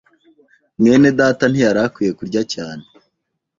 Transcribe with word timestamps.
mwene 0.79 1.07
data 1.19 1.43
ntiyari 1.47 1.79
akwiye 1.87 2.11
kurya 2.19 2.41
cyane. 2.53 2.83